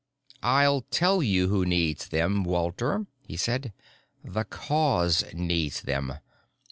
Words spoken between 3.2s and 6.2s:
he said. "The Cause needs them.